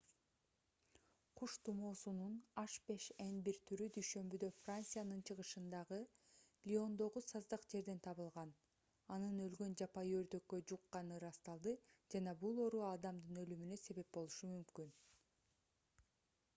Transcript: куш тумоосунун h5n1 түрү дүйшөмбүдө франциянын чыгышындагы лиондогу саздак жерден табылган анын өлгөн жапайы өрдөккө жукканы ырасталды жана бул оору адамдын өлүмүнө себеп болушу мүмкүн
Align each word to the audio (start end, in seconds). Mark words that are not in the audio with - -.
куш 1.39 1.55
тумоосунун 1.65 2.37
h5n1 2.61 3.57
түрү 3.71 3.87
дүйшөмбүдө 3.97 4.49
франциянын 4.61 5.19
чыгышындагы 5.31 5.99
лиондогу 6.71 7.23
саздак 7.27 7.67
жерден 7.75 8.01
табылган 8.07 8.55
анын 9.17 9.37
өлгөн 9.45 9.77
жапайы 9.83 10.17
өрдөккө 10.23 10.61
жукканы 10.73 11.15
ырасталды 11.21 11.75
жана 12.17 12.35
бул 12.47 12.65
оору 12.67 12.83
адамдын 12.89 13.43
өлүмүнө 13.45 13.79
себеп 13.85 14.13
болушу 14.19 14.51
мүмкүн 14.57 14.91